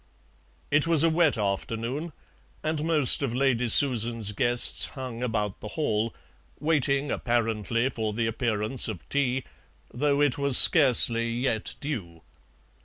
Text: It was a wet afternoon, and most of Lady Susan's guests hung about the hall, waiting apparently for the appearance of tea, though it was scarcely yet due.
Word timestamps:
It 0.71 0.87
was 0.87 1.03
a 1.03 1.11
wet 1.11 1.37
afternoon, 1.37 2.11
and 2.63 2.83
most 2.83 3.21
of 3.21 3.35
Lady 3.35 3.69
Susan's 3.69 4.31
guests 4.31 4.85
hung 4.87 5.21
about 5.21 5.59
the 5.59 5.67
hall, 5.77 6.15
waiting 6.59 7.11
apparently 7.11 7.87
for 7.87 8.11
the 8.11 8.25
appearance 8.25 8.87
of 8.87 9.07
tea, 9.09 9.43
though 9.93 10.19
it 10.19 10.39
was 10.39 10.57
scarcely 10.57 11.29
yet 11.29 11.75
due. 11.81 12.23